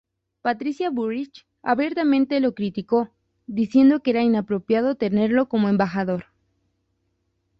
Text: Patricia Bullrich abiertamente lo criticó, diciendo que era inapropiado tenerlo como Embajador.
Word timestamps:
Patricia 0.41 0.89
Bullrich 0.89 1.45
abiertamente 1.61 2.39
lo 2.39 2.55
criticó, 2.55 3.11
diciendo 3.45 4.01
que 4.01 4.09
era 4.09 4.23
inapropiado 4.23 4.95
tenerlo 4.95 5.47
como 5.47 5.69
Embajador. 5.69 6.25